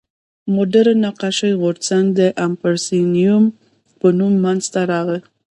[0.53, 3.43] مډرن نقاشي غورځنګ د امپرسیونیېم
[3.99, 5.19] په نوم منځ ته راغی.